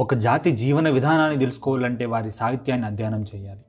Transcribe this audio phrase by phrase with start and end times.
[0.00, 3.60] ఒక జాతి జీవన విధానాన్ని తెలుసుకోవాలంటే వారి సాహిత్యాన్ని అధ్యయనం చేయాలి.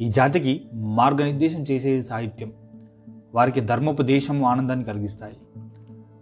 [0.00, 2.52] ఈ జాతికి మార్గనిర్దేశం చేసేది సాహిత్యం
[3.34, 5.36] వారికి ధర్మోపదేశం ఆనందాన్ని కలిగిస్తాయి.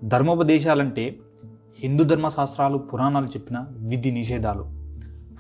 [0.05, 1.17] ధర్మోపదేశాలంటే
[1.79, 4.65] హిందూ ధర్మశాస్త్రాలు పురాణాలు చెప్పిన విధి నిషేధాలు.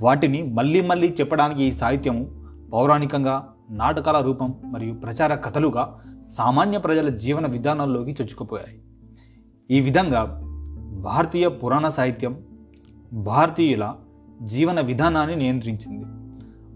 [0.02, 6.00] వాటిని మళ్ళీ మళ్ళీ చెప్పడానికి ఈ సాహిత్యము పౌరాణికంగా నాటకాల రూపం మరియు ప్రచార కథలుగా
[6.38, 8.78] సామాన్య ప్రజల జీవన విధానాల్లోకి చొచ్చుకుపోయాయి.
[9.70, 10.40] ఈ విధంగా
[11.00, 12.42] భారతీయ పురాణ సాహిత్యం
[13.14, 13.94] భారతీయుల
[14.42, 16.04] జీవన విధానాన్ని నియంత్రించింది.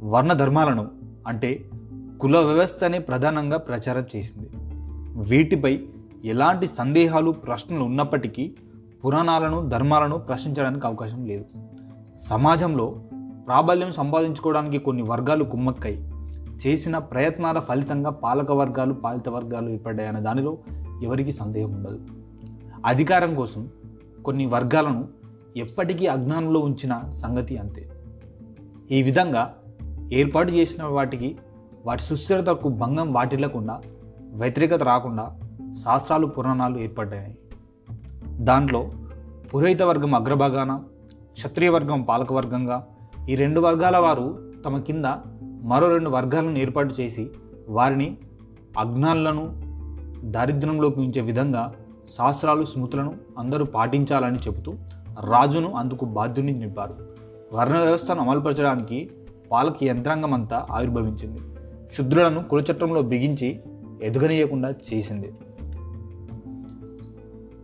[0.05, 0.89] వర్ణ ధర్మాలను
[1.27, 1.71] అంటే
[2.21, 4.51] కుల వ్యవస్థని ప్రధానంగా ప్రచారం చేసింది.
[5.29, 5.85] వీటిపై
[6.25, 8.53] ఎలాంటి సందేహాలు ప్రశ్నలు ఉన్నప్పటికీ
[9.05, 11.45] పురాణాలను ధర్మాలను ప్రశ్నించడానికి అవకాశం లేదు.
[12.21, 13.03] సమాజంలో
[13.47, 15.97] ప్రాబల్యం సంపాదించుకోవడానికి కొన్ని వర్గాలు కుమ్మక్కై
[16.67, 20.59] చేసిన ప్రయత్నాల ఫలితంగా పాలక వర్గాలు పాలిత వర్గాలు ఏర్పడ్డాయన్న దానిలో
[21.03, 22.01] ఎవరికీ సందేహం ఉండదు.
[22.87, 23.69] అధికారం కోసం
[24.25, 25.18] కొన్ని వర్గాలను
[25.59, 27.83] ఎప్పటికీ అజ్ఞానంలో ఉంచిన సంగతి అంతే.
[28.91, 29.55] ఈ విధంగా
[30.13, 31.37] ఏర్పాటు చేసిన వాటికి
[31.87, 33.81] వాటి సుస్థిరతకు భంగం వాటిల్లకుండా
[34.33, 35.25] వ్యతిరేకత రాకుండా
[35.85, 37.39] శాస్త్రాలు పురాణాలు ఏర్పడ్డాయి.
[38.29, 38.91] దాంట్లో
[39.55, 40.73] పురోహిత వర్గం అగ్రభాగాన
[41.33, 42.87] క్షత్రియ వర్గం పాలక వర్గంగా
[43.29, 44.27] ఈ రెండు వర్గాల వారు
[44.65, 45.05] తమ కింద
[45.63, 47.31] మరో రెండు వర్గాలను ఏర్పాటు చేసి
[47.69, 48.17] వారిని
[48.79, 49.45] అజ్ఞానులను
[50.31, 51.75] దారిద్ర్యంలోకి ఉంచే విధంగా
[52.19, 54.75] శాస్త్రాలు స్మృతులను అందరూ పాటించాలని చెబుతూ
[55.21, 56.95] రాజును అందుకు బాధ్యుని నింపారు.
[57.55, 59.11] వర్ణ వ్యవస్థను అమలుపరచడానికి
[59.53, 61.39] వాళ్ళకి యంత్రాంగం అంతా ఆవిర్భవించింది.
[61.95, 63.61] శుద్రులను కులచట్రంలో బిగించి
[64.03, 65.33] ఎదుగనీయకుండా చేసింది.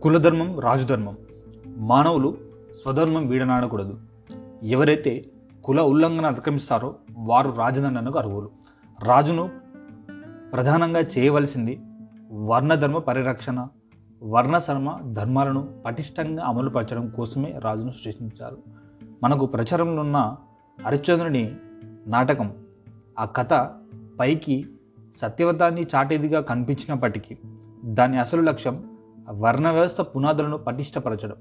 [0.01, 1.17] కులధర్మం రాజధర్మం.
[1.77, 2.37] మానవులు
[2.83, 3.99] స్వధర్మం వీడనాడకూడదు.
[4.63, 5.25] ఎవరైతే
[5.63, 8.49] కుల ఉల్లంఘన అతిక్రమిస్తారో వారు రాజదండనకు అర్హులు.
[9.03, 9.49] రాజును
[10.53, 11.79] ప్రధానంగా చేయవలసింది
[12.31, 13.67] వర్ణధర్మ పరిరక్షణ
[14.23, 18.57] వర్ణశర్మ ధర్మాలను పటిష్టంగా అమలుపరచడం కోసమే రాజును సృష్టించారు.
[19.23, 20.37] మనకు ప్రచారంలో ఉన్న
[20.85, 21.55] హరిశ్చంద్రుని
[22.07, 22.53] నాటకం
[23.19, 23.71] ఆ కథ
[24.19, 24.65] పైకి
[25.21, 27.37] సత్యవతాన్ని చాటేదిగా కనిపించినప్పటికీ
[27.85, 28.97] దాని అసలు లక్ష్యం
[29.29, 31.35] వర్ణ వ్యవస్థ పునాదులను పటిష్టపరచడం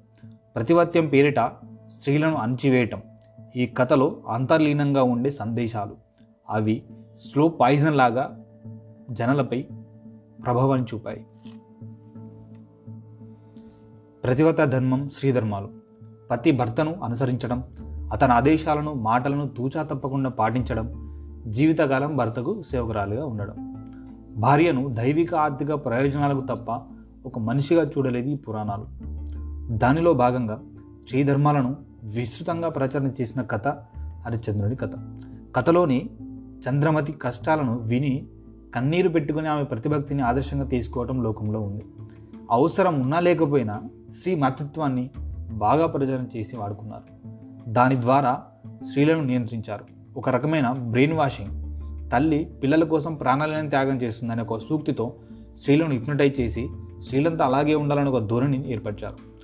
[0.54, 1.40] ప్రతిపత్యం పేరిట
[1.88, 3.02] స్త్రీలను అణచివేయటం.
[3.56, 5.96] ఈ కథలో అంతర్లీనంగా ఉండే సందేశాలు
[6.50, 6.82] అవి
[7.32, 8.44] స్లో పాయిజన్ లాగా
[9.10, 9.66] జనలపై
[10.44, 11.26] ప్రభావాన్ని చూపాయి.
[14.24, 15.68] ప్రతివత ధర్మం శ్రీధర్మాలు.
[16.30, 17.64] ప్రతి భర్తను అనుసరించడం
[18.12, 20.86] అతని ఆదేశాలను మాటలను తూచా తప్పకుండా పాటించడం
[21.46, 23.74] జీవితకాలం భర్తకు సేవకురాలుగా ఉండడం.
[24.36, 26.70] భార్యను దైవిక ఆర్థిక ప్రయోజనాలకు తప్ప
[27.26, 28.86] ఒక మనిషిగా చూడలేదు ఈ పురాణాలు.
[29.76, 30.62] దానిలో భాగంగా
[31.08, 33.68] శ్రీధర్మాలను విస్తృతంగా ప్రచారం చేసిన కథ
[34.26, 34.90] హరిశ్చంద్రుడి కథ.
[35.56, 36.10] కథలోని
[36.68, 38.26] చంద్రమతి కష్టాలను విని
[38.74, 41.84] కన్నీరు పెట్టుకుని ఆమె ప్రతిభక్తిని ఆదర్శంగా తీసుకోవటం లోకంలో ఉంది.
[42.50, 43.82] అవసరం ఉన్నా లేకపోయినా
[44.16, 45.10] స్త్రీ మాతృత్వాన్ని
[45.52, 47.28] బాగా ప్రచారం చేసి వాడుకున్నారు.
[47.70, 48.42] దాని ద్వారా
[48.86, 49.84] స్త్రీలను నియంత్రించారు.
[50.16, 51.64] ఒక రకమైన బ్రెయిన్ వాషింగ్.
[52.10, 55.14] తల్లి పిల్లల కోసం ప్రాణాలను త్యాగం చేస్తుందనే ఒక సూక్తితో
[55.58, 56.68] స్త్రీలను హిప్నటైజ్ చేసి
[57.00, 59.34] స్త్రీలంతా అలాగే ఉండాలని ఒక ధోరణిని ఏర్పరిచారు.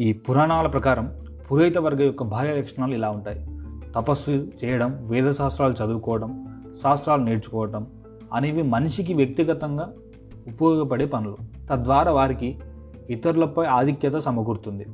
[0.00, 1.12] ఈ పురాణాల ప్రకారం
[1.52, 3.48] పురోహిత వర్గ యొక్క భార్య లక్షణాలు ఇలా ఉంటాయి.
[3.92, 6.46] తపస్సు చేయడం వేద శాస్త్రాలు చదువుకోవడం
[6.82, 7.86] శాస్త్రాలు నేర్చుకోవడం
[8.34, 9.92] అనేవి మనిషికి వ్యక్తిగతంగా
[10.48, 11.36] ఉపయోగపడే పనులు.
[11.72, 12.58] తద్వారా వారికి
[13.10, 14.86] ఇతరులపై ఆధిక్యత సమకూరుతుంది.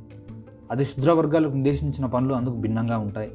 [0.71, 3.31] అది శుద్ర వర్గాలకు నిర్దేశించిన పనులు అందుకు భిన్నంగా ఉంటాయి.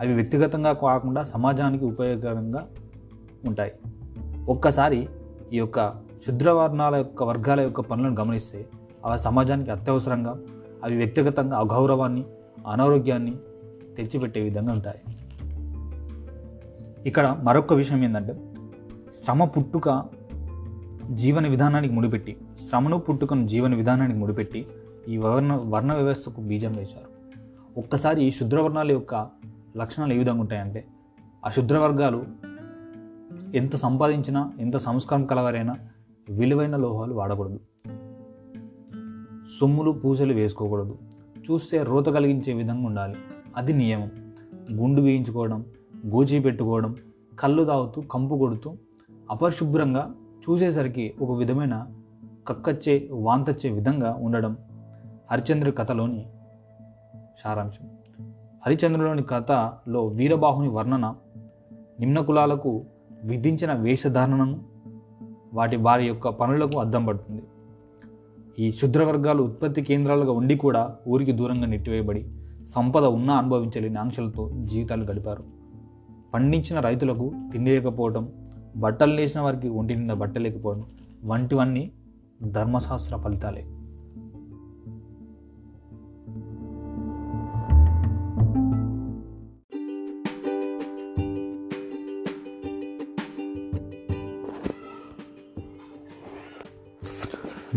[0.00, 2.68] అవి వ్యక్తిగతంగా కాకుండా సమాజానికి ఉపయోగకరంగా
[3.46, 3.72] ఉంటాయి.
[4.48, 5.08] ఒక్కసారి
[5.52, 5.90] ఈ యొక్క
[6.26, 8.68] శుద్రవర్ణాల యొక్క వర్గాల యొక్క పనులను గమనిస్తే
[9.04, 10.40] అవి సమాజానికి అత్యవసరంగా
[10.84, 12.24] అవి వ్యక్తిగతంగా అగౌరవాన్ని
[12.70, 13.36] అనారోగ్యాన్ని
[13.96, 14.98] తెచ్చిపెట్టే విధంగా ఉంటాయి.
[17.08, 18.36] ఇక్కడ మరొక విషయం ఏంటంటే
[19.24, 20.04] శ్రమ పుట్టుక
[21.12, 22.36] జీవన విధానానికి ముడిపెట్టి
[22.68, 24.66] శ్రమను పుట్టుకను జీవన విధానానికి ముడిపెట్టి
[25.08, 27.16] ఈ వర్ణ వర్ణ వ్యవస్థకు బీజం వేశారు.
[27.80, 29.28] ఒక్కసారి ఈ శుద్రవర్ణాల యొక్క
[29.76, 30.84] లక్షణాలు ఏ విధంగా ఉంటాయంటే
[31.46, 32.24] ఆ శుద్రవర్గాలు
[33.54, 35.76] ఎంత సంపాదించినా ఎంత సంస్కారం కలవారైనా
[36.30, 37.60] విలువైన లోహాలు వాడకూడదు.
[39.60, 40.98] సొమ్ములు పూజలు వేసుకోకూడదు.
[41.50, 43.14] చూస్తే రోత కలిగించే విధంగా ఉండాలి.
[43.56, 44.10] అది నియమం.
[44.72, 45.64] గుండు వేయించుకోవడం
[46.06, 46.94] గోచి పెట్టుకోవడం
[47.38, 48.76] కళ్ళు తాగుతూ కంపు కొడుతూ
[49.30, 50.14] అపరిశుభ్రంగా
[50.50, 51.86] చూసేసరికి ఒక విధమైన
[52.48, 54.56] కక్కచ్చే వాంతచ్చే విధంగా ఉండడం
[55.32, 56.26] హరిచంద్ర కథలోని
[57.44, 57.88] సారాంశం.
[58.66, 61.14] హరిచంద్రులోని కథలో వీరబాహుని వర్ణన
[62.00, 62.84] నిమ్న కులాలకు
[63.24, 64.60] విధించిన వేషధారణను
[65.54, 67.42] వాటి వారి యొక్క పనులకు అద్దం పడుతుంది
[68.58, 72.26] ఈ శుద్ర వర్గాలు ఉత్పత్తి కేంద్రాలుగా ఉండి కూడా ఊరికి దూరంగా నెట్టివేయబడి
[72.66, 75.44] సంపద ఉన్నా అనుభవించలేని ఆంక్షలతో జీవితాలు గడిపారు.
[76.34, 78.32] పండించిన రైతులకు తిండి లేకపోవడం
[78.76, 80.84] బట్టలు లేచిన వారికి ఒంటి నిండా బట్ట లేకపోవడం
[81.24, 81.92] వంటివన్నీ
[82.42, 83.66] ధర్మశాస్త్ర ఫలితాలే.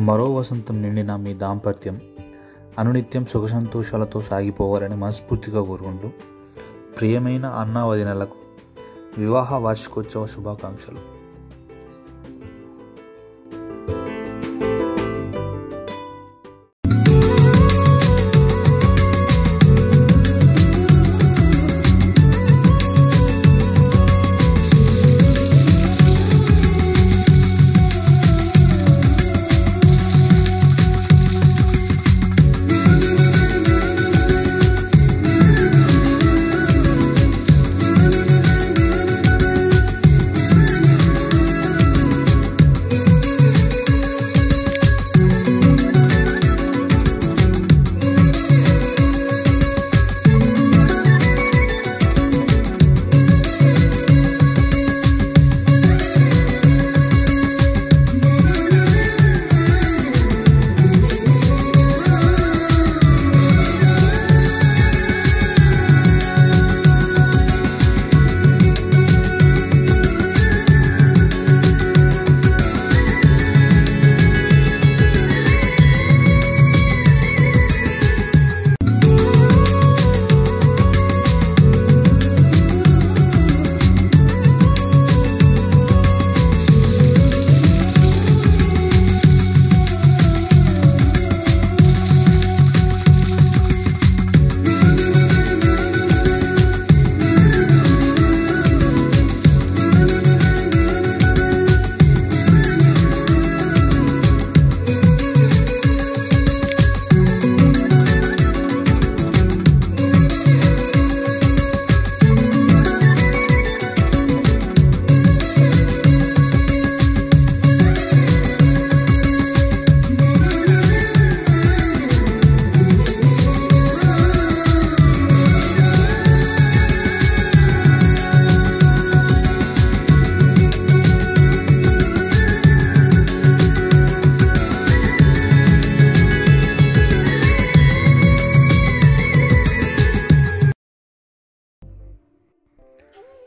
[0.06, 2.02] మరో వసంతం నిండిన మీ దాంపత్యం
[2.80, 6.10] అనునిత్యం సుఖ సంతోషాలతో సాగిపోవాలని మనస్ఫూర్తిగా కోరుకుంటూ
[7.00, 8.36] ప్రియమైన అన్నా వదినలకు
[9.20, 11.19] వివాహ వార్షికోత్సవ శుభాకాంక్షలు.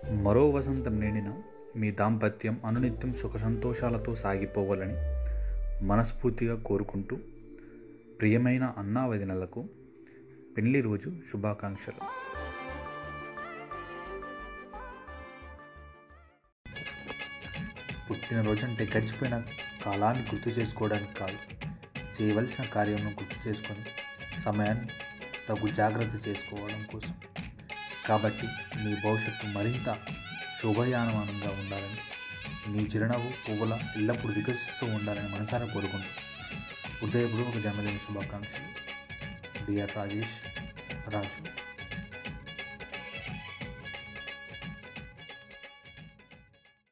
[0.02, 1.30] మరో వసంతం నిండిన
[1.76, 4.96] మీ దాంపత్యం అనునిత్యం సుఖ సంతోషాలతో సాగిపోవాలని
[5.86, 7.16] మనస్ఫూర్తిగా కోరుకుంటూ
[8.20, 9.64] ప్రియమైన అన్నా వదినలకు
[10.56, 12.02] పెళ్ళి రోజు శుభాకాంక్షలు.
[18.08, 19.42] పుట్టినరోజంటే గడిచిపోయిన
[19.84, 21.38] కాలాన్ని గుర్తు చేసుకోవడానికి కాదు
[22.14, 23.84] చేయవలసిన కార్యమును గుర్తు చేసుకొని
[24.40, 24.88] సమయాన్ని
[25.48, 27.14] తగు జాగ్రత్త చేసుకోవడం కోసం
[28.08, 28.46] కాబట్టి
[28.84, 29.98] మీ భవిష్యత్తు మరింత
[30.62, 32.00] శోభయానమానంగా ఉండాలని
[32.72, 36.22] మీ చిరునవ్వు పువ్వుల ఎల్లప్పుడూ వికసిస్తూ ఉండాలని మనసారా కోరుకుంటూ
[37.06, 38.82] హృదయపూర్వక జన్మదిన శుభాకాంక్షలు.
[39.66, 40.36] D R Rajesh
[41.14, 41.61] Raju.